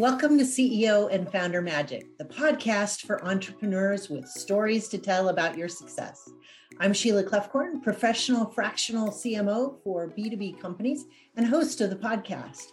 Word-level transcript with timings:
Welcome 0.00 0.38
to 0.38 0.44
CEO 0.44 1.12
and 1.12 1.30
Founder 1.30 1.60
Magic, 1.60 2.16
the 2.16 2.24
podcast 2.24 3.02
for 3.02 3.22
entrepreneurs 3.22 4.08
with 4.08 4.26
stories 4.26 4.88
to 4.88 4.96
tell 4.96 5.28
about 5.28 5.58
your 5.58 5.68
success. 5.68 6.26
I'm 6.78 6.94
Sheila 6.94 7.22
Kloefkorn, 7.22 7.82
professional 7.82 8.46
fractional 8.46 9.10
CMO 9.10 9.76
for 9.84 10.08
B2B 10.08 10.58
companies 10.58 11.04
and 11.36 11.46
host 11.46 11.82
of 11.82 11.90
the 11.90 11.96
podcast. 11.96 12.68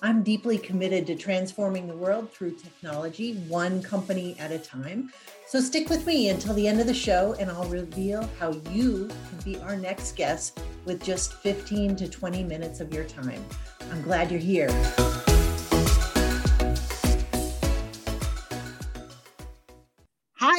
I'm 0.00 0.22
deeply 0.22 0.56
committed 0.56 1.06
to 1.08 1.16
transforming 1.16 1.86
the 1.86 1.98
world 1.98 2.32
through 2.32 2.52
technology, 2.52 3.34
one 3.48 3.82
company 3.82 4.34
at 4.38 4.50
a 4.50 4.58
time. 4.58 5.12
So 5.48 5.60
stick 5.60 5.90
with 5.90 6.06
me 6.06 6.30
until 6.30 6.54
the 6.54 6.66
end 6.66 6.80
of 6.80 6.86
the 6.86 6.94
show, 6.94 7.34
and 7.38 7.50
I'll 7.50 7.68
reveal 7.68 8.26
how 8.38 8.52
you 8.70 9.10
can 9.28 9.40
be 9.44 9.58
our 9.58 9.76
next 9.76 10.16
guest 10.16 10.58
with 10.86 11.04
just 11.04 11.34
15 11.42 11.94
to 11.96 12.08
20 12.08 12.42
minutes 12.42 12.80
of 12.80 12.94
your 12.94 13.04
time. 13.04 13.44
I'm 13.92 14.00
glad 14.00 14.30
you're 14.30 14.40
here. 14.40 14.70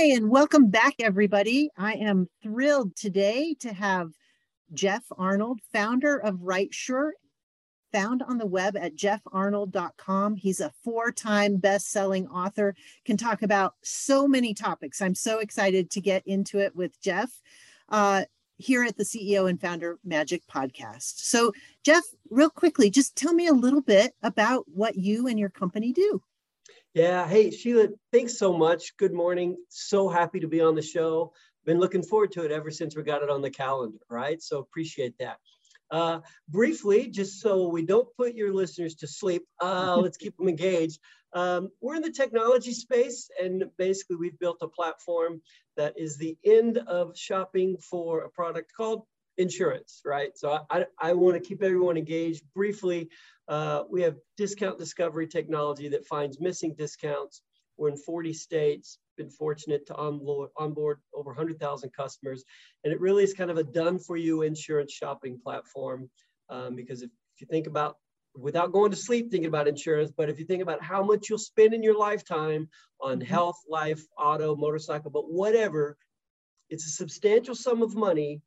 Hi, 0.01 0.07
and 0.07 0.31
welcome 0.31 0.71
back, 0.71 0.95
everybody. 0.99 1.69
I 1.77 1.93
am 1.93 2.27
thrilled 2.41 2.95
today 2.95 3.55
to 3.59 3.71
have 3.71 4.09
Jeff 4.73 5.03
Arnold, 5.15 5.59
founder 5.71 6.17
of 6.17 6.37
RightSure, 6.37 7.11
found 7.93 8.23
on 8.23 8.39
the 8.39 8.47
web 8.47 8.75
at 8.75 8.95
jeffarnold.com. 8.95 10.37
He's 10.37 10.59
a 10.59 10.71
four 10.83 11.11
time 11.11 11.57
best 11.57 11.91
selling 11.91 12.25
author, 12.29 12.73
can 13.05 13.15
talk 13.15 13.43
about 13.43 13.75
so 13.83 14.27
many 14.27 14.55
topics. 14.55 15.03
I'm 15.03 15.13
so 15.13 15.37
excited 15.37 15.91
to 15.91 16.01
get 16.01 16.25
into 16.25 16.57
it 16.57 16.75
with 16.75 16.99
Jeff. 16.99 17.29
Uh, 17.87 18.23
here 18.57 18.83
at 18.83 18.97
the 18.97 19.03
CEO 19.03 19.47
and 19.47 19.61
Founder 19.61 19.99
Magic 20.03 20.41
podcast. 20.47 21.19
So, 21.19 21.51
Jeff, 21.83 22.03
real 22.31 22.49
quickly, 22.49 22.89
just 22.89 23.15
tell 23.15 23.33
me 23.35 23.45
a 23.45 23.53
little 23.53 23.81
bit 23.81 24.13
about 24.23 24.65
what 24.67 24.95
you 24.95 25.27
and 25.27 25.37
your 25.37 25.49
company 25.49 25.93
do. 25.93 26.23
Yeah. 26.93 27.25
Hey, 27.25 27.51
Sheila, 27.51 27.87
thanks 28.11 28.37
so 28.37 28.51
much. 28.51 28.97
Good 28.97 29.13
morning. 29.13 29.55
So 29.69 30.09
happy 30.09 30.41
to 30.41 30.47
be 30.49 30.59
on 30.59 30.75
the 30.75 30.81
show. 30.81 31.31
Been 31.65 31.79
looking 31.79 32.03
forward 32.03 32.33
to 32.33 32.43
it 32.43 32.51
ever 32.51 32.69
since 32.69 32.97
we 32.97 33.03
got 33.03 33.23
it 33.23 33.29
on 33.29 33.41
the 33.41 33.49
calendar, 33.49 33.99
right? 34.09 34.41
So 34.41 34.59
appreciate 34.59 35.17
that. 35.19 35.37
Uh, 35.89 36.19
briefly, 36.49 37.07
just 37.07 37.39
so 37.39 37.69
we 37.69 37.85
don't 37.85 38.09
put 38.17 38.35
your 38.35 38.53
listeners 38.53 38.95
to 38.95 39.07
sleep, 39.07 39.43
uh, 39.61 39.95
let's 40.01 40.17
keep 40.17 40.35
them 40.35 40.49
engaged. 40.49 40.99
Um, 41.33 41.69
we're 41.79 41.95
in 41.95 42.01
the 42.01 42.11
technology 42.11 42.73
space, 42.73 43.29
and 43.41 43.63
basically, 43.77 44.17
we've 44.17 44.39
built 44.39 44.57
a 44.61 44.67
platform 44.67 45.41
that 45.77 45.93
is 45.97 46.17
the 46.17 46.37
end 46.45 46.77
of 46.77 47.17
shopping 47.17 47.77
for 47.77 48.23
a 48.23 48.29
product 48.29 48.73
called 48.75 49.03
insurance, 49.41 50.01
right? 50.05 50.37
So 50.37 50.59
I, 50.69 50.85
I, 50.99 51.13
want 51.13 51.35
to 51.35 51.47
keep 51.47 51.63
everyone 51.63 51.97
engaged. 51.97 52.43
Briefly, 52.53 53.09
uh, 53.47 53.83
we 53.89 54.01
have 54.03 54.15
discount 54.37 54.77
discovery 54.77 55.27
technology 55.27 55.89
that 55.89 56.05
finds 56.05 56.39
missing 56.39 56.75
discounts. 56.77 57.41
We're 57.77 57.89
in 57.89 57.97
40 57.97 58.33
states, 58.33 58.99
been 59.17 59.29
fortunate 59.29 59.85
to 59.87 59.95
onboard, 59.95 60.49
onboard 60.57 60.99
over 61.13 61.31
100,000 61.31 61.91
customers. 61.91 62.43
And 62.83 62.93
it 62.93 63.01
really 63.01 63.23
is 63.23 63.33
kind 63.33 63.49
of 63.49 63.57
a 63.57 63.63
done 63.63 63.97
for 63.99 64.15
you 64.15 64.43
insurance 64.43 64.93
shopping 64.93 65.39
platform. 65.43 66.09
Um, 66.49 66.75
because 66.75 67.01
if, 67.01 67.09
if 67.35 67.41
you 67.41 67.47
think 67.47 67.67
about, 67.67 67.97
without 68.35 68.71
going 68.71 68.91
to 68.91 68.97
sleep 68.97 69.31
thinking 69.31 69.47
about 69.47 69.67
insurance, 69.67 70.11
but 70.15 70.29
if 70.29 70.39
you 70.39 70.45
think 70.45 70.61
about 70.61 70.81
how 70.81 71.03
much 71.03 71.29
you'll 71.29 71.37
spend 71.37 71.73
in 71.73 71.83
your 71.83 71.97
lifetime 71.97 72.69
on 73.01 73.19
mm-hmm. 73.19 73.27
health, 73.27 73.57
life, 73.67 74.01
auto, 74.17 74.55
motorcycle, 74.55 75.11
but 75.11 75.31
whatever, 75.31 75.97
it's 76.69 76.85
a 76.85 76.89
substantial 76.89 77.55
sum 77.55 77.81
of 77.81 77.95
money 77.95 78.41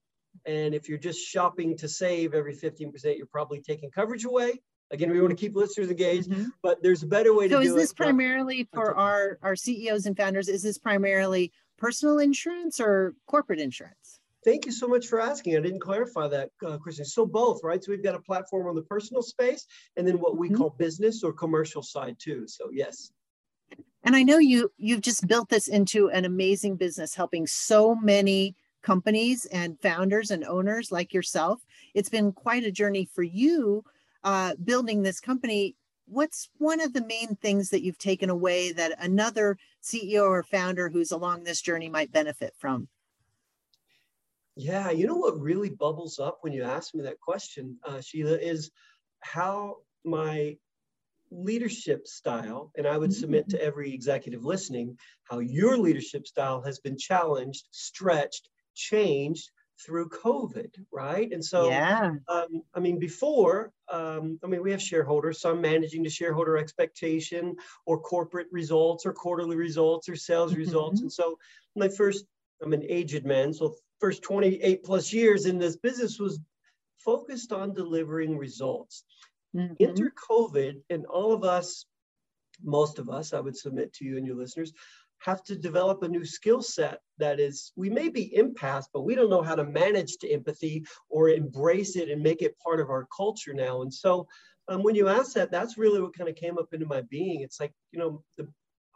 and 0.47 0.75
if 0.75 0.89
you're 0.89 0.99
just 0.99 1.21
shopping 1.21 1.77
to 1.79 1.89
save 1.89 2.35
every 2.35 2.55
15%, 2.55 3.17
you're 3.17 3.27
probably 3.27 3.61
taking 3.61 3.91
coverage 3.91 4.25
away. 4.25 4.61
Again, 4.91 5.11
we 5.11 5.21
want 5.21 5.31
to 5.31 5.37
keep 5.37 5.57
listeners 5.57 5.91
engaged, 5.91 6.31
mm-hmm. 6.31 6.49
but 6.63 6.83
there's 6.83 7.03
a 7.03 7.07
better 7.07 7.35
way 7.35 7.49
so 7.49 7.59
to 7.59 7.65
do 7.65 7.71
it. 7.71 7.73
So 7.73 7.77
is 7.77 7.83
this 7.83 7.93
primarily 7.93 8.69
for 8.73 8.95
our, 8.95 9.39
our 9.43 9.57
CEOs 9.57 10.07
and 10.07 10.17
founders, 10.17 10.49
is 10.49 10.63
this 10.63 10.79
primarily 10.79 11.53
personal 11.79 12.19
insurance 12.19 12.81
or 12.81 13.15
corporate 13.27 13.61
insurance? 13.61 14.21
Thank 14.45 14.67
you 14.67 14.73
so 14.73 14.87
much 14.87 15.07
for 15.07 15.21
asking. 15.21 15.57
I 15.57 15.61
didn't 15.61 15.81
clarify 15.81 16.29
that, 16.29 16.51
uh, 16.65 16.77
Kristen. 16.77 17.07
So 17.07 17.25
both, 17.25 17.65
right? 17.65 17.83
So 17.83 17.93
we've 17.93 18.03
got 18.03 18.15
a 18.15 18.21
platform 18.21 18.67
on 18.67 18.75
the 18.75 18.83
personal 18.83 19.23
space 19.23 19.67
and 19.97 20.07
then 20.07 20.21
what 20.21 20.37
we 20.37 20.49
mm-hmm. 20.49 20.59
call 20.59 20.71
business 20.79 21.25
or 21.25 21.33
commercial 21.33 21.83
side 21.83 22.17
too. 22.19 22.47
So 22.47 22.69
yes. 22.71 23.11
And 24.05 24.15
I 24.15 24.23
know 24.23 24.37
you 24.37 24.71
you've 24.77 25.01
just 25.01 25.27
built 25.27 25.49
this 25.49 25.67
into 25.67 26.11
an 26.11 26.27
amazing 26.27 26.77
business, 26.77 27.15
helping 27.15 27.47
so 27.47 27.95
many 27.95 28.55
companies 28.85 29.47
and 29.47 29.81
founders 29.81 30.31
and 30.31 30.45
owners 30.45 30.93
like 30.93 31.13
yourself. 31.13 31.65
It's 31.95 32.11
been 32.11 32.33
quite 32.33 32.65
a 32.65 32.71
journey 32.71 33.09
for 33.13 33.23
you 33.23 33.83
uh, 34.23 34.55
building 34.63 35.03
this 35.03 35.21
company. 35.21 35.75
What's 36.07 36.51
one 36.59 36.81
of 36.81 36.93
the 36.93 37.05
main 37.05 37.37
things 37.37 37.71
that 37.71 37.83
you've 37.83 37.99
taken 37.99 38.31
away 38.31 38.73
that 38.73 39.03
another 39.03 39.57
CEO 39.83 40.23
or 40.23 40.43
founder 40.43 40.89
who's 40.91 41.13
along 41.13 41.45
this 41.45 41.63
journey 41.63 41.89
might 41.89 42.13
benefit 42.13 42.55
from? 42.59 42.89
Yeah, 44.57 44.91
you 44.91 45.07
know 45.07 45.17
what 45.17 45.41
really 45.41 45.71
bubbles 45.71 46.21
up 46.21 46.39
when 46.43 46.53
you 46.53 46.63
ask 46.63 46.95
me 46.95 47.03
that 47.03 47.21
question, 47.21 47.79
uh, 47.85 48.01
Sheila, 48.01 48.37
is 48.37 48.71
how 49.21 49.79
my 50.05 50.57
leadership 51.31 52.07
style, 52.07 52.71
and 52.77 52.87
I 52.87 52.97
would 52.99 53.11
mm-hmm. 53.11 53.21
submit 53.21 53.49
to 53.49 53.61
every 53.61 53.93
executive 53.93 54.45
listening, 54.45 54.97
how 55.25 55.41
your 55.41 55.77
leadership 55.77 56.27
style 56.27 56.63
has 56.63 56.79
been 56.79 56.97
challenged, 56.97 57.67
stretched, 57.73 58.49
changed 58.75 59.51
through 59.85 60.09
COVID, 60.09 60.71
right? 60.93 61.31
And 61.33 61.45
so, 61.45 61.69
yeah. 61.69 62.13
Um, 62.29 62.63
I 62.75 62.81
mean, 62.81 62.99
before, 62.99 63.73
um, 63.89 64.39
I 64.45 64.47
mean, 64.47 64.63
we 64.63 64.71
have 64.71 64.81
shareholders, 64.81 65.41
some 65.41 65.61
managing 65.61 66.05
to 66.05 66.11
shareholder 66.11 66.57
expectation 66.57 67.57
or 67.87 68.01
corporate 68.01 68.47
results 68.53 69.05
or 69.05 69.13
quarterly 69.13 69.57
results 69.57 70.09
or 70.09 70.17
sales 70.17 70.53
mm-hmm. 70.53 70.61
results. 70.61 71.01
And 71.01 71.13
so, 71.13 71.39
my 71.77 71.89
first, 71.89 72.25
I'm 72.63 72.73
an 72.73 72.85
aged 72.89 73.27
man, 73.27 73.53
so 73.53 73.75
first 74.01 74.23
28 74.23 74.85
plus 74.85 75.13
years 75.13 75.47
in 75.47 75.59
this 75.59 75.77
business 75.77 76.19
was 76.19 76.39
focused 76.99 77.53
on 77.53 77.75
delivering 77.75 78.39
results. 78.39 79.05
Mm-hmm. 79.57 79.75
Enter 79.81 80.13
COVID, 80.29 80.83
and 80.91 81.07
all 81.07 81.33
of 81.33 81.45
us, 81.45 81.87
most 82.63 82.99
of 82.99 83.09
us, 83.09 83.33
I 83.33 83.41
would 83.41 83.57
submit 83.57 83.93
to 83.95 84.05
you 84.05 84.17
and 84.17 84.27
your 84.27 84.37
listeners, 84.37 84.73
have 85.25 85.43
to 85.43 85.57
develop 85.57 86.03
a 86.03 86.09
new 86.09 86.25
skill 86.25 86.61
set 86.61 87.01
that 87.19 87.41
is 87.41 87.73
we 87.77 87.89
may 87.89 88.09
be 88.09 88.35
empaths 88.37 88.87
but 88.93 89.03
we 89.03 89.15
don't 89.15 89.31
know 89.31 89.43
how 89.43 89.55
to 89.55 89.65
manage 89.65 90.19
to 90.19 90.31
empathy 90.31 90.85
or 91.09 91.31
embrace 91.31 91.97
it 91.97 92.11
and 92.11 92.23
make 92.23 92.43
it 92.43 92.59
part 92.59 92.79
of 92.79 92.91
our 92.91 93.07
culture 93.17 93.55
now 93.55 93.83
and 93.83 93.93
so 93.93 94.27
um, 94.69 94.83
when 94.83 94.95
you 94.95 95.09
ask 95.09 95.33
that 95.33 95.51
that's 95.51 95.79
really 95.79 96.01
what 96.01 96.17
kind 96.17 96.29
of 96.29 96.37
came 96.37 96.59
up 96.59 96.69
into 96.73 96.87
my 96.87 97.03
being 97.11 97.41
it's 97.41 97.59
like 97.59 97.73
you 97.93 97.99
know 97.99 98.23
the, 98.37 98.47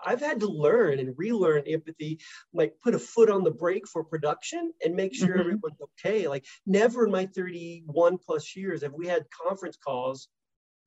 I've 0.04 0.20
had 0.20 0.38
to 0.40 0.46
learn 0.46 1.00
and 1.00 1.12
relearn 1.16 1.64
empathy, 1.66 2.20
like 2.52 2.74
put 2.82 2.94
a 2.94 3.00
foot 3.00 3.30
on 3.30 3.42
the 3.42 3.50
brake 3.50 3.86
for 3.88 4.04
production 4.04 4.72
and 4.84 4.94
make 4.94 5.12
sure 5.12 5.30
mm-hmm. 5.30 5.40
everyone's 5.40 5.80
okay. 5.82 6.28
Like 6.28 6.44
never 6.66 7.04
in 7.04 7.10
my 7.10 7.26
31 7.26 8.18
plus 8.18 8.54
years 8.54 8.82
have 8.82 8.92
we 8.92 9.08
had 9.08 9.26
conference 9.30 9.76
calls 9.76 10.28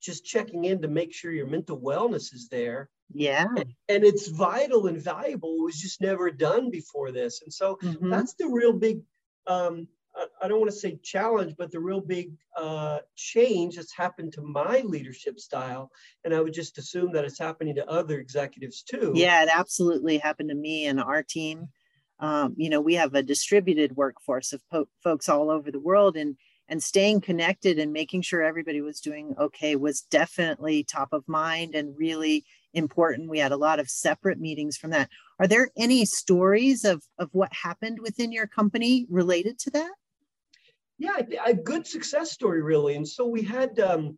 just 0.01 0.25
checking 0.25 0.65
in 0.65 0.81
to 0.81 0.87
make 0.87 1.13
sure 1.13 1.31
your 1.31 1.47
mental 1.47 1.79
wellness 1.79 2.33
is 2.33 2.47
there 2.49 2.89
yeah. 3.13 3.45
And, 3.57 3.73
and, 3.89 4.03
it's 4.03 4.27
vital 4.27 4.87
and 4.87 5.01
valuable. 5.01 5.55
It 5.59 5.63
was 5.63 5.79
just 5.79 6.01
never 6.01 6.31
done 6.31 6.69
before 6.69 7.11
this. 7.11 7.41
And 7.41 7.53
so 7.53 7.77
mm-hmm. 7.81 8.09
that's 8.09 8.33
the 8.35 8.47
real 8.47 8.73
big, 8.73 9.01
um, 9.47 9.87
I, 10.15 10.25
I 10.43 10.47
don't 10.47 10.59
want 10.59 10.71
to 10.71 10.77
say 10.77 10.99
challenge, 11.03 11.55
but 11.57 11.71
the 11.71 11.79
real 11.79 12.01
big 12.01 12.31
uh, 12.55 12.99
change 13.15 13.75
that's 13.75 13.93
happened 13.93 14.33
to 14.33 14.41
my 14.41 14.81
leadership 14.85 15.39
style. 15.39 15.91
And 16.23 16.33
I 16.33 16.41
would 16.41 16.53
just 16.53 16.77
assume 16.77 17.11
that 17.13 17.25
it's 17.25 17.39
happening 17.39 17.75
to 17.75 17.89
other 17.89 18.19
executives 18.19 18.83
too. 18.83 19.13
Yeah, 19.15 19.43
it 19.43 19.49
absolutely 19.53 20.17
happened 20.17 20.49
to 20.49 20.55
me 20.55 20.85
and 20.85 20.99
our 20.99 21.23
team. 21.23 21.69
Um, 22.19 22.53
you 22.55 22.69
know, 22.69 22.81
we 22.81 22.95
have 22.95 23.15
a 23.15 23.23
distributed 23.23 23.95
workforce 23.95 24.53
of 24.53 24.61
po- 24.69 24.87
folks 25.03 25.27
all 25.27 25.49
over 25.49 25.71
the 25.71 25.79
world, 25.79 26.15
and 26.15 26.35
and 26.71 26.81
staying 26.81 27.19
connected 27.19 27.77
and 27.77 27.91
making 27.91 28.21
sure 28.21 28.41
everybody 28.41 28.79
was 28.81 29.01
doing 29.01 29.35
okay 29.37 29.75
was 29.75 30.01
definitely 30.03 30.85
top 30.85 31.09
of 31.11 31.27
mind 31.27 31.75
and 31.75 31.93
really 31.97 32.45
important. 32.73 33.29
We 33.29 33.39
had 33.39 33.51
a 33.51 33.57
lot 33.57 33.81
of 33.81 33.89
separate 33.89 34.39
meetings 34.39 34.77
from 34.77 34.91
that. 34.91 35.09
Are 35.37 35.47
there 35.47 35.69
any 35.77 36.05
stories 36.05 36.85
of, 36.85 37.03
of 37.19 37.27
what 37.33 37.51
happened 37.51 37.99
within 38.01 38.31
your 38.31 38.47
company 38.47 39.05
related 39.09 39.59
to 39.59 39.71
that? 39.71 39.91
Yeah, 40.97 41.19
a 41.45 41.53
good 41.53 41.85
success 41.85 42.31
story, 42.31 42.61
really. 42.61 42.95
And 42.95 43.07
so 43.07 43.27
we 43.27 43.41
had 43.41 43.77
um, 43.79 44.17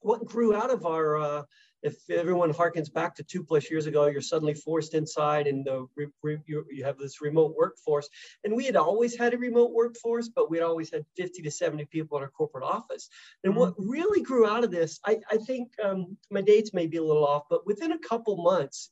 what 0.00 0.26
grew 0.26 0.54
out 0.54 0.70
of 0.70 0.84
our 0.84 1.16
uh, 1.16 1.42
if 1.82 2.08
everyone 2.10 2.52
harkens 2.52 2.92
back 2.92 3.14
to 3.16 3.22
two 3.22 3.42
plus 3.42 3.70
years 3.70 3.86
ago, 3.86 4.06
you're 4.06 4.20
suddenly 4.20 4.54
forced 4.54 4.94
inside 4.94 5.46
and 5.46 5.64
the 5.64 5.86
re, 5.96 6.06
re, 6.22 6.38
you, 6.46 6.64
you 6.70 6.84
have 6.84 6.98
this 6.98 7.20
remote 7.20 7.54
workforce. 7.56 8.08
And 8.44 8.54
we 8.54 8.66
had 8.66 8.76
always 8.76 9.16
had 9.16 9.34
a 9.34 9.38
remote 9.38 9.72
workforce, 9.72 10.28
but 10.28 10.50
we'd 10.50 10.60
always 10.60 10.90
had 10.92 11.04
50 11.16 11.42
to 11.42 11.50
70 11.50 11.86
people 11.86 12.18
in 12.18 12.22
our 12.24 12.30
corporate 12.30 12.64
office. 12.64 13.08
And 13.44 13.56
what 13.56 13.72
mm-hmm. 13.72 13.88
really 13.88 14.22
grew 14.22 14.46
out 14.46 14.64
of 14.64 14.70
this, 14.70 15.00
I, 15.06 15.20
I 15.30 15.38
think 15.38 15.72
um, 15.82 16.16
my 16.30 16.42
dates 16.42 16.74
may 16.74 16.86
be 16.86 16.98
a 16.98 17.04
little 17.04 17.26
off, 17.26 17.44
but 17.48 17.66
within 17.66 17.92
a 17.92 17.98
couple 17.98 18.36
months, 18.36 18.90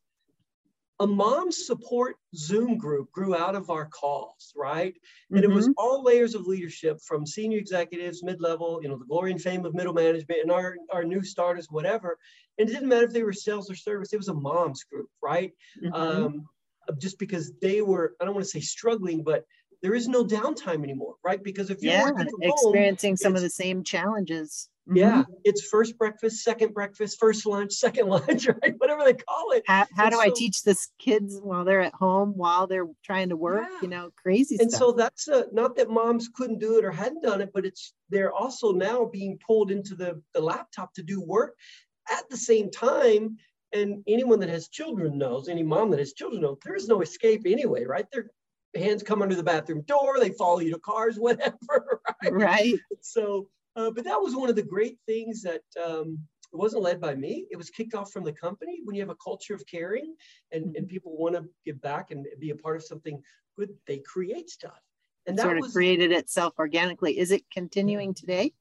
a 1.01 1.07
mom 1.07 1.53
support 1.53 2.17
Zoom 2.35 2.77
group 2.77 3.11
grew 3.13 3.37
out 3.37 3.55
of 3.55 3.71
our 3.71 3.87
calls, 3.87 4.53
right? 4.57 4.95
And 5.31 5.41
mm-hmm. 5.43 5.51
it 5.51 5.55
was 5.55 5.67
mm-hmm. 5.67 5.75
all 5.79 6.03
layers 6.03 6.35
of 6.35 6.47
leadership 6.47 6.99
from 7.07 7.25
senior 7.25 7.59
executives, 7.59 8.23
mid 8.23 8.41
level, 8.41 8.81
you 8.83 8.89
know, 8.89 8.99
the 8.99 9.05
glory 9.05 9.31
and 9.31 9.41
fame 9.41 9.65
of 9.65 9.75
middle 9.75 9.93
management 9.93 10.41
and 10.43 10.51
our, 10.51 10.77
our 10.93 11.05
new 11.05 11.23
starters, 11.23 11.69
whatever. 11.71 12.19
And 12.59 12.69
it 12.69 12.73
didn't 12.73 12.89
matter 12.89 13.07
if 13.07 13.13
they 13.13 13.23
were 13.23 13.33
sales 13.33 13.71
or 13.71 13.77
service, 13.77 14.13
it 14.13 14.17
was 14.17 14.29
a 14.29 14.35
mom's 14.35 14.83
group, 14.85 15.09
right? 15.23 15.53
Mm-hmm. 15.83 15.95
Um, 15.95 16.47
just 16.99 17.19
because 17.19 17.53
they 17.61 17.81
were, 17.81 18.15
I 18.21 18.25
don't 18.25 18.35
want 18.35 18.45
to 18.45 18.51
say 18.51 18.61
struggling, 18.61 19.23
but 19.23 19.45
there 19.83 19.95
is 19.95 20.09
no 20.09 20.25
downtime 20.25 20.83
anymore, 20.83 21.15
right? 21.25 21.43
Because 21.43 21.71
if 21.71 21.83
you're 21.83 21.93
yeah, 21.93 22.11
experiencing 22.43 23.13
home, 23.13 23.17
some 23.17 23.37
of 23.37 23.43
the 23.43 23.51
same 23.51 23.85
challenges. 23.85 24.69
Yeah, 24.93 25.23
mm-hmm. 25.23 25.33
it's 25.45 25.63
first 25.63 25.99
breakfast, 25.99 26.43
second 26.43 26.73
breakfast, 26.73 27.19
first 27.21 27.45
lunch, 27.47 27.73
second 27.75 28.09
lunch, 28.09 28.49
right? 28.49 28.75
Whatever 28.79 29.05
they 29.05 29.15
call 29.15 29.53
it. 29.53 29.65
How, 29.67 29.87
how 29.95 30.11
do 30.11 30.17
so, 30.17 30.23
I 30.23 30.31
teach 30.35 30.63
this 30.63 30.89
kids 30.99 31.39
while 31.43 31.65
they're 31.65 31.83
at 31.83 31.95
home, 31.95 32.33
while 32.37 32.67
they're 32.67 32.89
trying 33.05 33.29
to 33.29 33.37
work? 33.37 33.67
Yeah. 33.71 33.79
You 33.83 33.89
know, 33.89 34.11
crazy. 34.17 34.57
And 34.61 34.71
stuff. 34.71 34.79
so 34.79 34.93
that's 34.93 35.29
a, 35.29 35.47
not 35.53 35.77
that 35.77 35.91
moms 35.91 36.29
couldn't 36.35 36.59
do 36.59 36.79
it 36.79 36.85
or 36.85 36.91
hadn't 36.91 37.23
done 37.23 37.41
it, 37.41 37.51
but 37.53 37.67
it's 37.67 37.93
they're 38.09 38.33
also 38.33 38.73
now 38.73 39.05
being 39.05 39.39
pulled 39.47 39.71
into 39.71 39.95
the 39.95 40.23
the 40.35 40.41
laptop 40.41 40.95
to 40.95 41.03
do 41.03 41.21
work 41.21 41.55
at 42.11 42.29
the 42.31 42.37
same 42.37 42.71
time. 42.71 43.37
And 43.75 44.03
anyone 44.09 44.41
that 44.41 44.49
has 44.49 44.69
children 44.69 45.19
knows, 45.19 45.49
any 45.49 45.63
mom 45.63 45.91
that 45.91 45.99
has 45.99 46.15
children 46.15 46.41
knows, 46.41 46.57
there 46.65 46.75
is 46.75 46.89
no 46.89 47.03
escape 47.03 47.43
anyway, 47.45 47.85
right? 47.85 48.07
Their 48.11 48.31
hands 48.75 49.03
come 49.03 49.21
under 49.21 49.35
the 49.35 49.43
bathroom 49.43 49.83
door, 49.83 50.19
they 50.19 50.31
follow 50.31 50.61
you 50.61 50.73
to 50.73 50.79
cars, 50.79 51.17
whatever, 51.19 52.01
right? 52.23 52.33
Right. 52.33 52.75
So 53.03 53.49
uh, 53.79 53.91
but 53.91 54.05
that 54.05 54.21
was 54.21 54.35
one 54.35 54.51
of 54.51 54.57
the 54.57 54.63
great 54.63 54.99
things 55.07 55.43
that 55.43 55.63
um, 55.83 56.19
it 56.53 56.57
wasn't 56.57 56.83
led 56.83 57.01
by 57.01 57.15
me. 57.15 57.47
It 57.51 57.57
was 57.57 57.71
kicked 57.71 57.95
off 57.95 58.11
from 58.11 58.25
the 58.25 58.33
company. 58.33 58.81
When 58.85 58.97
you 58.97 59.03
have 59.03 59.11
a 59.11 59.17
culture 59.23 59.55
of 59.55 59.65
caring 59.67 60.15
and, 60.51 60.65
mm-hmm. 60.65 60.77
and 60.77 60.89
people 60.89 61.17
want 61.17 61.37
to 61.37 61.45
give 61.65 61.81
back 61.81 62.11
and 62.11 62.27
be 62.41 62.51
a 62.51 62.57
part 62.57 62.77
of 62.77 62.83
something 62.83 63.23
good, 63.57 63.71
they 63.87 63.99
create 63.99 64.51
stuff. 64.51 64.81
And 65.27 65.39
that 65.39 65.43
sort 65.43 65.59
of 65.59 65.65
was, 65.65 65.73
created 65.73 66.11
itself 66.11 66.55
organically. 66.59 67.19
Is 67.19 67.31
it 67.31 67.45
continuing 67.53 68.15
today? 68.15 68.53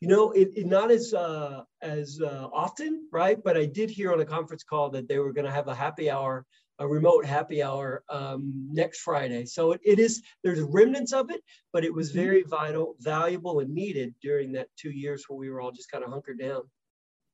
You 0.00 0.08
know, 0.08 0.32
it, 0.32 0.50
it 0.56 0.66
not 0.66 0.90
as 0.90 1.14
uh, 1.14 1.62
as 1.80 2.20
uh, 2.20 2.48
often, 2.52 3.08
right? 3.12 3.42
But 3.42 3.56
I 3.56 3.64
did 3.64 3.88
hear 3.90 4.12
on 4.12 4.20
a 4.20 4.24
conference 4.26 4.64
call 4.64 4.90
that 4.90 5.08
they 5.08 5.18
were 5.18 5.32
going 5.32 5.46
to 5.46 5.52
have 5.52 5.68
a 5.68 5.74
happy 5.74 6.10
hour 6.10 6.44
a 6.78 6.86
remote 6.86 7.24
happy 7.24 7.62
hour 7.62 8.02
um, 8.08 8.68
next 8.70 9.00
Friday. 9.00 9.46
So 9.46 9.72
it, 9.72 9.80
it 9.84 9.98
is, 9.98 10.22
there's 10.42 10.60
remnants 10.60 11.12
of 11.12 11.30
it, 11.30 11.42
but 11.72 11.84
it 11.84 11.92
was 11.92 12.10
mm-hmm. 12.10 12.20
very 12.20 12.42
vital, 12.42 12.96
valuable, 13.00 13.60
and 13.60 13.72
needed 13.72 14.14
during 14.20 14.52
that 14.52 14.68
two 14.76 14.90
years 14.90 15.24
where 15.28 15.38
we 15.38 15.50
were 15.50 15.60
all 15.60 15.72
just 15.72 15.90
kind 15.90 16.04
of 16.04 16.10
hunkered 16.10 16.38
down. 16.38 16.62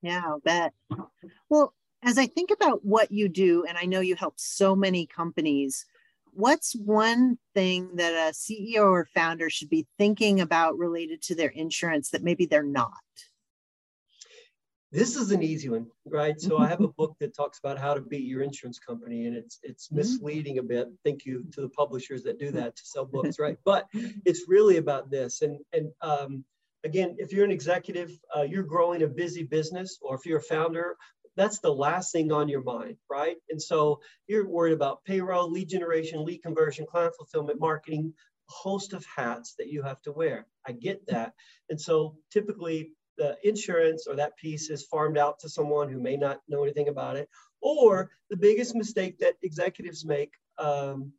Yeah, 0.03 0.23
I'll 0.25 0.41
bet. 0.41 0.73
Well, 1.49 1.75
as 2.03 2.17
I 2.17 2.27
think 2.27 2.51
about 2.51 2.85
what 2.85 3.11
you 3.13 3.29
do, 3.29 3.65
and 3.69 3.77
I 3.77 3.85
know 3.85 4.01
you 4.01 4.17
help 4.17 4.35
so 4.39 4.75
many 4.75 5.07
companies, 5.07 5.85
what's 6.33 6.75
one 6.75 7.39
thing 7.55 7.97
that 7.97 8.13
a 8.13 8.33
CEO 8.33 8.85
or 8.85 9.05
founder 9.15 9.51
should 9.51 9.69
be 9.69 9.87
thinking 9.99 10.41
about 10.41 10.79
related 10.79 11.23
to 11.23 11.35
their 11.35 11.51
insurance 11.51 12.11
that 12.11 12.23
maybe 12.23 12.47
they're 12.47 12.63
not? 12.63 12.93
This 14.93 15.15
is 15.17 15.31
an 15.31 15.43
easy 15.43 15.69
one, 15.69 15.87
right? 16.05 16.41
So 16.41 16.59
I 16.59 16.67
have 16.67 16.81
a 16.81 16.89
book 16.99 17.15
that 17.21 17.35
talks 17.35 17.59
about 17.59 17.79
how 17.79 17.95
to 17.95 18.01
beat 18.01 18.27
your 18.27 18.43
insurance 18.43 18.79
company, 18.79 19.27
and 19.27 19.37
it's 19.37 19.59
it's 19.63 19.87
mm-hmm. 19.87 19.99
misleading 19.99 20.59
a 20.59 20.63
bit. 20.63 20.89
Thank 21.05 21.25
you 21.25 21.45
to 21.53 21.61
the 21.61 21.69
publishers 21.69 22.23
that 22.25 22.39
do 22.39 22.51
that 22.53 22.77
to 22.77 22.83
sell 22.85 23.05
books, 23.05 23.39
right? 23.39 23.59
But 23.65 23.87
it's 24.25 24.45
really 24.49 24.79
about 24.79 25.11
this. 25.11 25.43
And 25.43 25.59
and 25.73 25.91
um, 26.01 26.45
again, 26.85 27.17
if 27.19 27.33
you're 27.33 27.45
an 27.45 27.51
executive, 27.51 28.11
uh, 28.37 28.43
you're 28.43 28.65
growing 28.65 29.03
a 29.03 29.07
busy 29.07 29.45
business, 29.45 29.99
or 30.03 30.17
if 30.17 30.27
you're 30.27 30.39
a 30.39 30.43
founder, 30.43 30.97
that's 31.37 31.61
the 31.61 31.73
last 31.73 32.13
thing 32.13 32.33
on 32.33 32.49
your 32.49 32.63
mind, 32.63 32.97
right? 33.09 33.37
And 33.51 33.63
so 33.63 34.01
you're 34.27 34.49
worried 34.49 34.73
about 34.73 35.05
payroll, 35.05 35.51
lead 35.51 35.69
generation, 35.69 36.25
lead 36.25 36.43
conversion, 36.43 36.87
client 36.87 37.15
fulfillment, 37.17 37.61
marketing, 37.61 38.13
a 38.49 38.53
host 38.53 38.93
of 38.93 39.05
hats 39.05 39.55
that 39.59 39.69
you 39.69 39.83
have 39.83 40.03
to 40.03 40.13
wear. 40.13 40.47
I 40.67 40.73
get 40.73 41.07
that. 41.07 41.33
And 41.69 41.81
so 41.81 42.17
typically 42.33 42.93
the 43.21 43.37
insurance 43.47 44.07
or 44.07 44.17
that 44.17 44.37
piece 44.39 44.71
is 44.71 44.87
farmed 44.87 45.19
out 45.19 45.39
to 45.39 45.49
someone 45.49 45.91
who 45.91 46.01
may 46.01 46.17
not 46.17 46.41
know 46.49 46.63
anything 46.63 46.89
about 46.89 47.17
it. 47.17 47.29
Or 47.61 48.11
the 48.31 48.37
biggest 48.37 48.75
mistake 48.75 49.19
that 49.19 49.35
executives 49.43 50.07
make 50.07 50.33
um, 50.57 51.13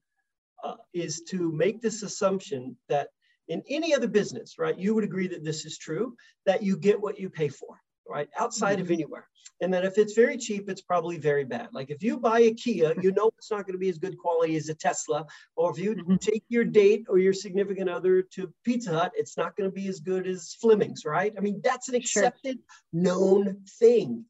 uh, 0.64 0.78
is 0.94 1.22
to 1.30 1.52
make 1.52 1.80
this 1.80 2.02
assumption 2.02 2.76
that 2.90 3.10
in 3.48 3.62
any 3.70 3.94
other 3.94 4.08
business, 4.08 4.58
right, 4.58 4.78
you 4.78 4.96
would 4.96 5.04
agree 5.04 5.28
that 5.28 5.44
this 5.44 5.64
is 5.64 5.78
true, 5.78 6.16
that 6.48 6.64
you 6.64 6.76
get 6.76 7.00
what 7.00 7.20
you 7.20 7.30
pay 7.30 7.50
for 7.50 7.80
right? 8.12 8.30
Outside 8.38 8.76
mm-hmm. 8.76 8.86
of 8.86 8.92
anywhere. 8.92 9.28
And 9.62 9.72
then 9.72 9.86
if 9.86 10.00
it's 10.00 10.14
very 10.14 10.38
cheap, 10.38 10.70
it's 10.70 10.82
probably 10.82 11.18
very 11.18 11.46
bad. 11.46 11.70
Like 11.72 11.92
if 11.92 12.02
you 12.02 12.18
buy 12.18 12.40
a 12.42 12.54
Kia, 12.54 12.94
you 13.00 13.12
know 13.12 13.30
it's 13.38 13.52
not 13.52 13.66
going 13.66 13.74
to 13.74 13.80
be 13.80 13.90
as 13.90 14.00
good 14.00 14.18
quality 14.18 14.56
as 14.56 14.70
a 14.70 14.74
Tesla. 14.74 15.26
Or 15.56 15.72
if 15.72 15.78
you 15.78 15.96
mm-hmm. 15.96 16.16
take 16.16 16.44
your 16.50 16.66
date 16.66 17.06
or 17.08 17.20
your 17.20 17.34
significant 17.34 17.88
other 17.88 18.24
to 18.34 18.52
Pizza 18.66 18.92
Hut, 18.92 19.12
it's 19.16 19.38
not 19.38 19.56
going 19.56 19.70
to 19.70 19.74
be 19.74 19.88
as 19.88 20.00
good 20.00 20.26
as 20.28 20.58
Fleming's, 20.60 21.06
right? 21.06 21.34
I 21.38 21.42
mean, 21.42 21.62
that's 21.64 21.90
an 21.90 21.96
accepted, 21.96 22.58
sure. 22.58 23.04
known 23.04 23.62
thing. 23.80 24.26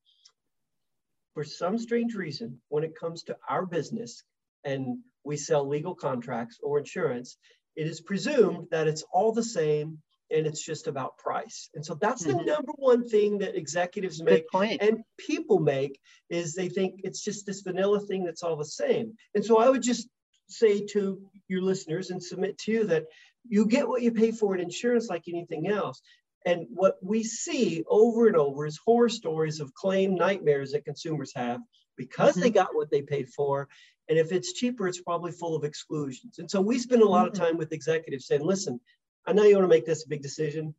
For 1.34 1.46
some 1.46 1.78
strange 1.78 2.14
reason, 2.14 2.60
when 2.68 2.84
it 2.84 3.00
comes 3.00 3.24
to 3.24 3.38
our 3.48 3.66
business 3.66 4.24
and 4.66 4.98
we 5.24 5.38
sell 5.38 5.66
legal 5.66 5.96
contracts 5.96 6.60
or 6.62 6.78
insurance, 6.78 7.38
it 7.78 7.88
is 7.88 8.02
presumed 8.02 8.68
that 8.72 8.90
it's 8.90 9.06
all 9.14 9.32
the 9.32 9.44
same 9.44 10.00
and 10.32 10.48
it's 10.48 10.64
just 10.64 10.88
about 10.88 11.18
price. 11.18 11.70
And 11.76 11.86
so 11.86 11.96
that's 11.96 12.26
mm-hmm. 12.26 12.38
the 12.38 12.44
number 12.44 12.72
one 12.76 13.08
thing 13.08 13.40
that 13.40 13.56
executives 13.56 14.22
make 14.22 14.46
and 14.54 15.04
people 15.18 15.60
make 15.60 16.00
is 16.30 16.54
they 16.54 16.70
think 16.70 17.02
it's 17.04 17.22
just 17.22 17.46
this 17.46 17.62
vanilla 17.62 18.00
thing 18.00 18.24
that's 18.24 18.44
all 18.44 18.56
the 18.56 18.66
same. 18.66 19.14
And 19.36 19.44
so 19.44 19.60
I 19.60 19.70
would 19.70 19.84
just 19.84 20.08
say 20.48 20.86
to 20.86 21.22
your 21.48 21.62
listeners 21.62 22.10
and 22.10 22.22
submit 22.22 22.58
to 22.60 22.72
you 22.72 22.84
that 22.86 23.06
you 23.48 23.66
get 23.66 23.88
what 23.88 24.02
you 24.02 24.12
pay 24.12 24.32
for 24.32 24.56
in 24.56 24.62
insurance 24.62 25.10
like 25.10 25.24
anything 25.28 25.68
else. 25.68 26.02
And 26.46 26.66
what 26.70 26.98
we 27.02 27.24
see 27.24 27.84
over 27.88 28.28
and 28.28 28.36
over 28.36 28.66
is 28.66 28.80
horror 28.84 29.10
stories 29.10 29.60
of 29.60 29.74
claim 29.74 30.16
nightmares 30.16 30.72
that 30.72 30.86
consumers 30.86 31.32
have 31.36 31.60
because 31.98 32.32
mm-hmm. 32.32 32.42
they 32.42 32.50
got 32.50 32.76
what 32.76 32.90
they 32.90 33.02
paid 33.02 33.30
for. 33.30 33.68
And 34.10 34.18
if 34.18 34.32
it's 34.32 34.54
cheaper, 34.54 34.88
it's 34.88 35.02
probably 35.02 35.32
full 35.32 35.56
of 35.56 35.64
exclusions. 35.64 36.40
And 36.40 36.50
so 36.50 36.60
we 36.60 36.80
spend 36.80 37.02
a 37.02 37.08
lot 37.08 37.32
mm-hmm. 37.32 37.42
of 37.42 37.48
time 37.48 37.58
with 37.58 37.72
executives 37.72 38.28
saying, 38.28 38.44
listen, 38.44 38.80
I 39.26 39.34
know 39.34 39.44
you 39.44 39.56
want 39.56 39.66
to 39.66 39.76
make 39.76 39.86
this 39.86 40.06
a 40.06 40.10
big 40.10 40.22
decision. 40.22 40.74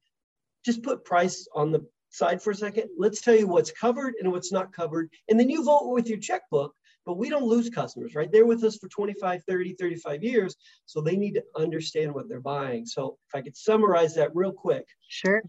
Just 0.64 0.82
put 0.82 1.04
price 1.04 1.46
on 1.54 1.72
the 1.72 1.86
side 2.10 2.42
for 2.42 2.50
a 2.50 2.54
second. 2.54 2.90
Let's 2.96 3.20
tell 3.20 3.34
you 3.34 3.46
what's 3.46 3.70
covered 3.70 4.14
and 4.20 4.30
what's 4.30 4.52
not 4.52 4.72
covered. 4.72 5.10
And 5.28 5.38
then 5.38 5.48
you 5.48 5.64
vote 5.64 5.90
with 5.90 6.08
your 6.08 6.18
checkbook. 6.18 6.74
But 7.04 7.18
we 7.18 7.30
don't 7.30 7.48
lose 7.48 7.68
customers, 7.68 8.14
right? 8.14 8.30
They're 8.30 8.46
with 8.46 8.62
us 8.62 8.76
for 8.76 8.86
25, 8.88 9.42
30, 9.48 9.74
35 9.74 10.22
years. 10.22 10.54
So 10.86 11.00
they 11.00 11.16
need 11.16 11.34
to 11.34 11.42
understand 11.56 12.14
what 12.14 12.28
they're 12.28 12.40
buying. 12.40 12.86
So 12.86 13.18
if 13.28 13.34
I 13.34 13.42
could 13.42 13.56
summarize 13.56 14.14
that 14.14 14.30
real 14.36 14.52
quick. 14.52 14.86
Sure. 15.08 15.42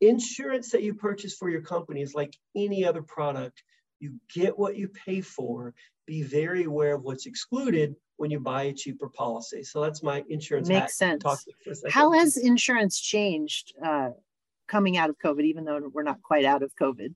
Insurance 0.00 0.70
that 0.70 0.82
you 0.82 0.94
purchase 0.94 1.34
for 1.36 1.50
your 1.50 1.60
company 1.60 2.00
is 2.00 2.14
like 2.14 2.34
any 2.56 2.86
other 2.86 3.02
product. 3.02 3.62
You 4.00 4.14
get 4.34 4.58
what 4.58 4.76
you 4.76 4.88
pay 4.88 5.20
for. 5.20 5.74
Be 6.06 6.22
very 6.22 6.64
aware 6.64 6.94
of 6.94 7.02
what's 7.02 7.26
excluded 7.26 7.94
when 8.16 8.30
you 8.30 8.40
buy 8.40 8.64
a 8.64 8.72
cheaper 8.72 9.08
policy. 9.08 9.62
So 9.62 9.80
that's 9.82 10.02
my 10.02 10.24
insurance. 10.28 10.68
Makes 10.68 10.96
sense. 10.96 11.22
How 11.88 12.12
has 12.12 12.36
insurance 12.36 12.98
changed 12.98 13.72
uh, 13.84 14.10
coming 14.66 14.96
out 14.96 15.10
of 15.10 15.18
COVID, 15.18 15.44
even 15.44 15.64
though 15.64 15.90
we're 15.92 16.02
not 16.02 16.22
quite 16.22 16.44
out 16.44 16.62
of 16.62 16.74
COVID? 16.76 17.14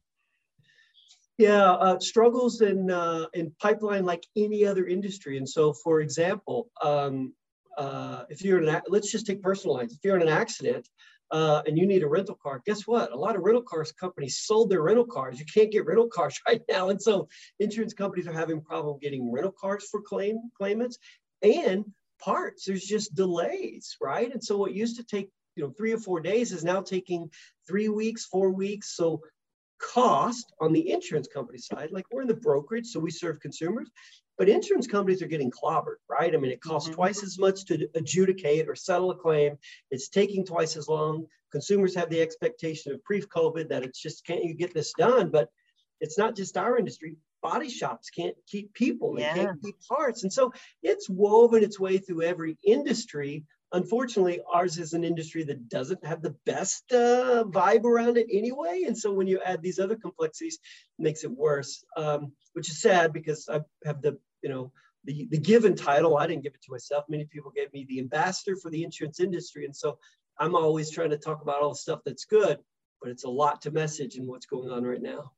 Yeah, 1.36 1.72
uh, 1.72 1.98
struggles 1.98 2.60
in 2.60 2.90
uh, 2.90 3.26
in 3.34 3.52
pipeline 3.60 4.04
like 4.04 4.24
any 4.36 4.64
other 4.64 4.86
industry. 4.86 5.36
And 5.36 5.48
so, 5.48 5.72
for 5.72 6.00
example, 6.00 6.70
um, 6.80 7.34
uh, 7.76 8.24
if 8.28 8.42
you're 8.42 8.62
an, 8.62 8.82
let's 8.88 9.10
just 9.10 9.26
take 9.26 9.42
personal 9.42 9.76
lines. 9.76 9.92
If 9.92 9.98
you're 10.04 10.16
in 10.16 10.22
an 10.22 10.28
accident, 10.28 10.88
uh, 11.34 11.62
and 11.66 11.76
you 11.76 11.84
need 11.84 12.04
a 12.04 12.08
rental 12.08 12.38
car, 12.40 12.62
guess 12.64 12.86
what? 12.86 13.10
A 13.10 13.16
lot 13.16 13.34
of 13.34 13.42
rental 13.42 13.64
cars 13.64 13.90
companies 13.90 14.38
sold 14.38 14.70
their 14.70 14.82
rental 14.82 15.04
cars. 15.04 15.36
You 15.40 15.44
can't 15.52 15.72
get 15.72 15.84
rental 15.84 16.06
cars 16.06 16.38
right 16.48 16.62
now, 16.70 16.90
and 16.90 17.02
so 17.02 17.28
insurance 17.58 17.92
companies 17.92 18.28
are 18.28 18.32
having 18.32 18.60
problem 18.60 18.98
getting 19.02 19.32
rental 19.32 19.52
cars 19.60 19.84
for 19.90 20.00
claim 20.00 20.38
claimants 20.56 20.96
and 21.42 21.84
parts. 22.20 22.66
There's 22.66 22.84
just 22.84 23.16
delays, 23.16 23.96
right? 24.00 24.32
And 24.32 24.42
so 24.42 24.56
what 24.56 24.74
used 24.74 24.96
to 24.98 25.04
take 25.04 25.28
you 25.56 25.64
know 25.64 25.70
three 25.76 25.92
or 25.92 25.98
four 25.98 26.20
days 26.20 26.52
is 26.52 26.62
now 26.62 26.80
taking 26.80 27.28
three 27.66 27.88
weeks, 27.88 28.26
four 28.26 28.50
weeks. 28.50 28.96
So 28.96 29.20
cost 29.80 30.52
on 30.60 30.72
the 30.72 30.92
insurance 30.92 31.26
company 31.26 31.58
side, 31.58 31.88
like 31.90 32.06
we're 32.12 32.22
in 32.22 32.28
the 32.28 32.34
brokerage, 32.34 32.86
so 32.86 33.00
we 33.00 33.10
serve 33.10 33.40
consumers, 33.40 33.90
but 34.36 34.48
insurance 34.48 34.86
companies 34.86 35.22
are 35.22 35.26
getting 35.28 35.50
clobbered, 35.50 35.96
right? 36.08 36.34
I 36.34 36.38
mean, 36.38 36.50
it 36.50 36.60
costs 36.60 36.88
mm-hmm. 36.88 36.96
twice 36.96 37.22
as 37.22 37.38
much 37.38 37.64
to 37.66 37.88
adjudicate 37.94 38.68
or 38.68 38.74
settle 38.74 39.10
a 39.10 39.14
claim. 39.14 39.56
It's 39.90 40.08
taking 40.08 40.44
twice 40.44 40.76
as 40.76 40.88
long. 40.88 41.26
Consumers 41.52 41.94
have 41.94 42.10
the 42.10 42.20
expectation 42.20 42.92
of 42.92 43.04
pre-COVID 43.04 43.68
that 43.68 43.84
it's 43.84 44.00
just 44.00 44.26
can't 44.26 44.44
you 44.44 44.54
get 44.54 44.74
this 44.74 44.92
done? 44.98 45.30
But 45.30 45.48
it's 46.00 46.18
not 46.18 46.34
just 46.34 46.56
our 46.56 46.76
industry. 46.76 47.16
Body 47.42 47.68
shops 47.68 48.10
can't 48.10 48.36
keep 48.46 48.72
people, 48.72 49.14
they 49.14 49.22
yeah. 49.22 49.34
can't 49.34 49.62
keep 49.62 49.76
parts. 49.86 50.22
And 50.22 50.32
so 50.32 50.52
it's 50.82 51.08
woven 51.08 51.62
its 51.62 51.78
way 51.78 51.98
through 51.98 52.22
every 52.22 52.56
industry 52.64 53.44
unfortunately, 53.75 54.40
ours 54.50 54.78
is 54.78 54.95
an 54.95 55.04
industry 55.04 55.45
that 55.45 55.69
doesn't 55.69 56.04
have 56.04 56.23
the 56.23 56.35
best 56.47 56.90
uh, 56.93 57.45
vibe 57.49 57.85
around 57.85 58.16
it 58.16 58.26
anyway. 58.33 58.85
And 58.87 58.97
so 58.97 59.12
when 59.12 59.26
you 59.26 59.40
add 59.45 59.62
these 59.62 59.78
other 59.78 59.97
complexities, 59.97 60.59
it 60.99 61.02
makes 61.02 61.25
it 61.25 61.31
worse, 61.31 61.85
um, 61.97 62.33
which 62.54 62.71
is 62.71 62.81
sad 62.81 63.12
because 63.12 63.49
I 63.49 63.61
have 63.85 64.00
the 64.00 64.19
you 64.45 64.50
know, 64.50 64.71
the, 65.04 65.26
the 65.31 65.38
given 65.38 65.75
title, 65.75 66.19
I 66.19 66.26
didn't 66.26 66.43
give 66.43 66.54
it 66.54 66.62
to 66.62 66.71
myself. 66.71 67.04
Many 67.09 67.25
people 67.25 67.50
gave 67.50 67.73
me 67.73 67.87
the 67.88 67.99
ambassador 67.99 68.57
for 68.57 68.71
the 68.71 68.85
insurance 68.85 69.19
industry. 69.19 69.64
And 69.64 69.75
so 69.75 69.99
I'm 70.38 70.54
always 70.54 70.90
trying 70.90 71.11
to 71.11 71.19
talk 71.19 71.43
about 71.43 71.62
all 71.62 71.71
the 71.71 71.76
stuff 71.76 72.00
that's 72.04 72.26
good, 72.26 72.59
but 73.00 73.11
it's 73.11 73.25
a 73.25 73.31
lot 73.31 73.62
to 73.62 73.71
message 73.71 74.16
in 74.16 74.26
what's 74.26 74.47
going 74.47 74.71
on 74.71 74.85
right 74.85 75.02
now. 75.02 75.33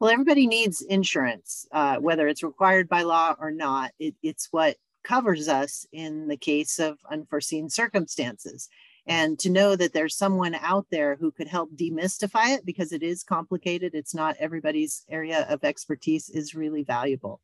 Well, 0.00 0.10
everybody 0.10 0.46
needs 0.46 0.80
insurance, 0.80 1.66
uh, 1.70 1.98
whether 1.98 2.26
it's 2.26 2.42
required 2.42 2.88
by 2.88 3.02
law 3.02 3.36
or 3.38 3.50
not. 3.50 3.92
It, 3.98 4.14
it's 4.22 4.48
what 4.50 4.76
covers 5.02 5.48
us 5.48 5.86
in 5.92 6.28
the 6.28 6.36
case 6.36 6.78
of 6.78 6.98
unforeseen 7.10 7.68
circumstances. 7.68 8.68
And 9.06 9.36
to 9.40 9.50
know 9.50 9.74
that 9.74 9.92
there's 9.92 10.16
someone 10.16 10.54
out 10.54 10.86
there 10.90 11.16
who 11.16 11.32
could 11.32 11.48
help 11.48 11.70
demystify 11.74 12.54
it 12.54 12.64
because 12.64 12.92
it 12.92 13.02
is 13.02 13.24
complicated, 13.24 13.94
it's 13.94 14.14
not 14.14 14.36
everybody's 14.38 15.04
area 15.10 15.44
of 15.48 15.64
expertise, 15.64 16.30
is 16.30 16.54
really 16.54 16.84
valuable. 16.84 17.40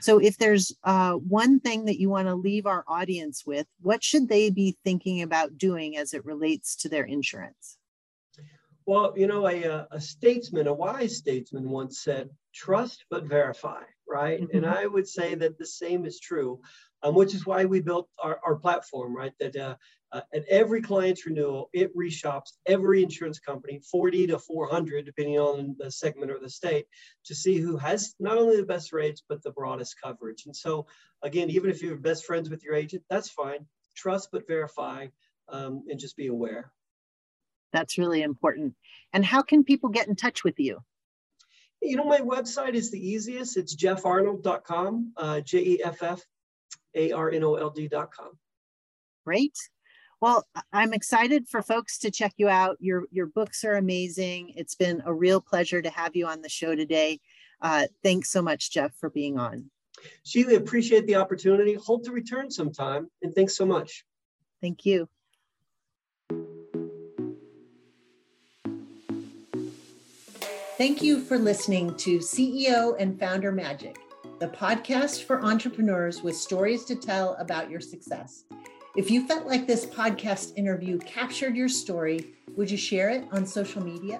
So, 0.00 0.18
if 0.18 0.38
there's 0.38 0.74
uh, 0.84 1.12
one 1.12 1.60
thing 1.60 1.84
that 1.84 2.00
you 2.00 2.08
want 2.08 2.28
to 2.28 2.34
leave 2.34 2.64
our 2.64 2.82
audience 2.88 3.44
with, 3.44 3.66
what 3.82 4.02
should 4.02 4.30
they 4.30 4.48
be 4.48 4.78
thinking 4.84 5.20
about 5.20 5.58
doing 5.58 5.98
as 5.98 6.14
it 6.14 6.24
relates 6.24 6.76
to 6.76 6.88
their 6.88 7.04
insurance? 7.04 7.76
Well, 8.86 9.12
you 9.14 9.26
know, 9.26 9.46
a, 9.46 9.64
uh, 9.64 9.84
a 9.90 10.00
statesman, 10.00 10.66
a 10.66 10.72
wise 10.72 11.16
statesman 11.16 11.68
once 11.68 12.00
said, 12.00 12.30
trust 12.54 13.04
but 13.10 13.24
verify, 13.24 13.82
right? 14.08 14.40
Mm-hmm. 14.40 14.56
And 14.56 14.66
I 14.66 14.86
would 14.86 15.06
say 15.06 15.34
that 15.36 15.58
the 15.58 15.66
same 15.66 16.04
is 16.04 16.18
true, 16.18 16.60
um, 17.02 17.14
which 17.14 17.34
is 17.34 17.46
why 17.46 17.64
we 17.64 17.80
built 17.80 18.08
our, 18.22 18.38
our 18.44 18.56
platform, 18.56 19.14
right? 19.14 19.32
That 19.40 19.56
uh, 19.56 19.76
uh, 20.12 20.20
at 20.34 20.44
every 20.48 20.82
client's 20.82 21.26
renewal, 21.26 21.70
it 21.72 21.96
reshops 21.96 22.52
every 22.66 23.02
insurance 23.02 23.38
company, 23.38 23.80
40 23.90 24.28
to 24.28 24.38
400, 24.38 25.04
depending 25.04 25.38
on 25.38 25.74
the 25.78 25.90
segment 25.90 26.30
or 26.30 26.38
the 26.38 26.50
state, 26.50 26.86
to 27.24 27.34
see 27.34 27.58
who 27.58 27.76
has 27.76 28.14
not 28.20 28.36
only 28.36 28.56
the 28.56 28.66
best 28.66 28.92
rates, 28.92 29.22
but 29.26 29.42
the 29.42 29.52
broadest 29.52 29.96
coverage. 30.02 30.44
And 30.46 30.54
so, 30.54 30.86
again, 31.22 31.50
even 31.50 31.70
if 31.70 31.82
you're 31.82 31.96
best 31.96 32.26
friends 32.26 32.50
with 32.50 32.62
your 32.62 32.74
agent, 32.74 33.02
that's 33.08 33.30
fine. 33.30 33.66
Trust 33.96 34.28
but 34.32 34.46
verify 34.46 35.06
um, 35.48 35.84
and 35.88 35.98
just 35.98 36.16
be 36.16 36.26
aware. 36.26 36.70
That's 37.72 37.96
really 37.96 38.22
important. 38.22 38.74
And 39.14 39.24
how 39.24 39.42
can 39.42 39.64
people 39.64 39.88
get 39.88 40.08
in 40.08 40.14
touch 40.14 40.44
with 40.44 40.60
you? 40.60 40.80
You 41.80 41.96
know, 41.96 42.04
my 42.04 42.20
website 42.20 42.74
is 42.74 42.90
the 42.90 43.00
easiest. 43.00 43.56
It's 43.56 43.74
jeffarnold.com, 43.74 45.14
uh, 45.16 45.40
J 45.40 45.58
E 45.58 45.82
F 45.82 46.02
F 46.02 46.22
A 46.94 47.12
R 47.12 47.30
N 47.30 47.44
O 47.44 47.54
L 47.54 47.70
D.com. 47.70 48.38
Great. 49.24 49.56
Well, 50.20 50.46
I'm 50.72 50.92
excited 50.92 51.48
for 51.48 51.62
folks 51.62 51.98
to 51.98 52.10
check 52.10 52.34
you 52.36 52.48
out. 52.48 52.76
Your 52.80 53.04
your 53.10 53.26
books 53.26 53.64
are 53.64 53.74
amazing. 53.74 54.52
It's 54.56 54.74
been 54.74 55.02
a 55.04 55.12
real 55.12 55.40
pleasure 55.40 55.82
to 55.82 55.90
have 55.90 56.14
you 56.14 56.26
on 56.26 56.42
the 56.42 56.48
show 56.48 56.76
today. 56.76 57.20
Uh, 57.60 57.86
thanks 58.02 58.30
so 58.30 58.42
much, 58.42 58.70
Jeff, 58.70 58.94
for 58.96 59.10
being 59.10 59.38
on. 59.38 59.70
Sheila, 60.24 60.56
appreciate 60.56 61.06
the 61.06 61.16
opportunity. 61.16 61.74
Hope 61.74 62.04
to 62.04 62.12
return 62.12 62.50
sometime. 62.50 63.10
And 63.22 63.34
thanks 63.34 63.56
so 63.56 63.66
much. 63.66 64.04
Thank 64.60 64.84
you. 64.86 65.08
Thank 70.78 71.02
you 71.02 71.20
for 71.20 71.38
listening 71.38 71.94
to 71.96 72.18
CEO 72.18 72.96
and 72.98 73.18
Founder 73.18 73.52
Magic, 73.52 73.98
the 74.42 74.48
podcast 74.48 75.22
for 75.22 75.40
entrepreneurs 75.40 76.24
with 76.24 76.36
stories 76.36 76.84
to 76.84 76.96
tell 76.96 77.34
about 77.34 77.70
your 77.70 77.80
success. 77.80 78.42
If 78.96 79.08
you 79.08 79.24
felt 79.24 79.46
like 79.46 79.68
this 79.68 79.86
podcast 79.86 80.58
interview 80.58 80.98
captured 80.98 81.54
your 81.54 81.68
story, 81.68 82.34
would 82.56 82.68
you 82.68 82.76
share 82.76 83.10
it 83.10 83.24
on 83.30 83.46
social 83.46 83.84
media? 83.84 84.18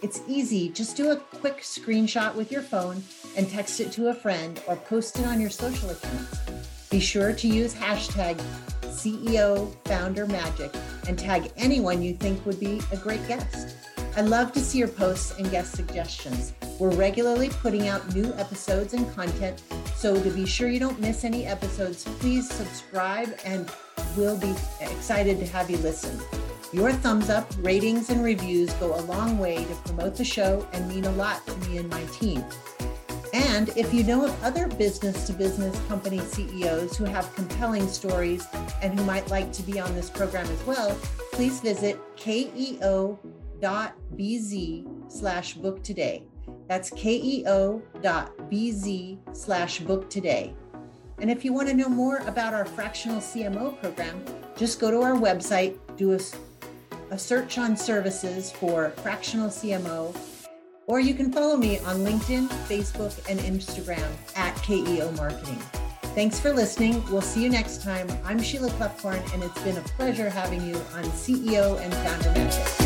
It's 0.00 0.22
easy. 0.28 0.68
Just 0.68 0.96
do 0.96 1.10
a 1.10 1.16
quick 1.16 1.62
screenshot 1.62 2.36
with 2.36 2.52
your 2.52 2.62
phone 2.62 3.02
and 3.36 3.50
text 3.50 3.80
it 3.80 3.90
to 3.94 4.10
a 4.10 4.14
friend 4.14 4.62
or 4.68 4.76
post 4.76 5.18
it 5.18 5.26
on 5.26 5.40
your 5.40 5.50
social 5.50 5.90
accounts. 5.90 6.38
Be 6.88 7.00
sure 7.00 7.32
to 7.32 7.48
use 7.48 7.74
hashtag 7.74 8.40
CEO 8.82 9.74
Founder 9.86 10.26
Magic 10.26 10.72
and 11.08 11.18
tag 11.18 11.50
anyone 11.56 12.00
you 12.00 12.14
think 12.14 12.46
would 12.46 12.60
be 12.60 12.80
a 12.92 12.96
great 12.96 13.26
guest. 13.26 13.93
I 14.16 14.20
love 14.20 14.52
to 14.52 14.60
see 14.60 14.78
your 14.78 14.86
posts 14.86 15.36
and 15.38 15.50
guest 15.50 15.74
suggestions. 15.74 16.52
We're 16.78 16.94
regularly 16.94 17.48
putting 17.48 17.88
out 17.88 18.14
new 18.14 18.32
episodes 18.34 18.94
and 18.94 19.12
content, 19.12 19.64
so 19.96 20.22
to 20.22 20.30
be 20.30 20.46
sure 20.46 20.68
you 20.68 20.78
don't 20.78 21.00
miss 21.00 21.24
any 21.24 21.46
episodes, 21.46 22.04
please 22.20 22.48
subscribe 22.48 23.36
and 23.44 23.68
we'll 24.16 24.38
be 24.38 24.54
excited 24.80 25.40
to 25.40 25.46
have 25.46 25.68
you 25.68 25.78
listen. 25.78 26.16
Your 26.72 26.92
thumbs 26.92 27.28
up, 27.28 27.52
ratings, 27.58 28.10
and 28.10 28.22
reviews 28.22 28.72
go 28.74 28.94
a 28.94 29.02
long 29.02 29.36
way 29.38 29.64
to 29.64 29.74
promote 29.84 30.14
the 30.14 30.24
show 30.24 30.64
and 30.72 30.88
mean 30.88 31.06
a 31.06 31.12
lot 31.12 31.44
to 31.48 31.56
me 31.68 31.78
and 31.78 31.90
my 31.90 32.04
team. 32.06 32.44
And 33.32 33.70
if 33.76 33.92
you 33.92 34.04
know 34.04 34.26
of 34.26 34.44
other 34.44 34.68
business 34.68 35.26
to 35.26 35.32
business 35.32 35.76
company 35.88 36.20
CEOs 36.20 36.96
who 36.96 37.04
have 37.04 37.34
compelling 37.34 37.88
stories 37.88 38.46
and 38.80 38.96
who 38.96 39.04
might 39.04 39.28
like 39.28 39.52
to 39.54 39.62
be 39.62 39.80
on 39.80 39.92
this 39.96 40.08
program 40.08 40.46
as 40.46 40.64
well, 40.64 40.96
please 41.32 41.58
visit 41.58 41.98
keo.bz 43.64 44.84
slash 45.10 45.54
book 45.54 45.82
today. 45.82 46.24
That's 46.68 46.90
keo.bz 46.90 47.78
slash 49.32 49.80
book 49.80 50.10
today. 50.10 50.54
And 51.20 51.30
if 51.30 51.44
you 51.44 51.52
want 51.52 51.68
to 51.68 51.74
know 51.74 51.88
more 51.88 52.18
about 52.18 52.54
our 52.54 52.64
fractional 52.64 53.18
CMO 53.18 53.80
program, 53.80 54.24
just 54.56 54.80
go 54.80 54.90
to 54.90 55.00
our 55.00 55.14
website, 55.14 55.78
do 55.96 56.12
a, 56.12 56.20
a 57.10 57.18
search 57.18 57.58
on 57.58 57.76
services 57.76 58.50
for 58.50 58.90
fractional 58.90 59.48
CMO, 59.48 60.16
or 60.86 61.00
you 61.00 61.14
can 61.14 61.32
follow 61.32 61.56
me 61.56 61.78
on 61.80 61.98
LinkedIn, 61.98 62.48
Facebook, 62.68 63.18
and 63.30 63.40
Instagram 63.40 64.10
at 64.36 64.54
KEO 64.56 65.16
Marketing. 65.16 65.58
Thanks 66.14 66.38
for 66.38 66.52
listening. 66.52 67.02
We'll 67.10 67.22
see 67.22 67.42
you 67.42 67.48
next 67.48 67.82
time. 67.82 68.06
I'm 68.24 68.40
Sheila 68.40 68.68
Kloefkorn, 68.70 69.32
and 69.32 69.42
it's 69.42 69.60
been 69.62 69.78
a 69.78 69.82
pleasure 69.82 70.28
having 70.28 70.62
you 70.66 70.76
on 70.94 71.04
CEO 71.04 71.80
and 71.80 71.94
Founder 71.94 72.30
Magic. 72.32 72.83